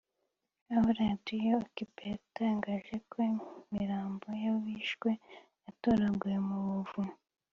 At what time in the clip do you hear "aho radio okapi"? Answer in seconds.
0.73-2.03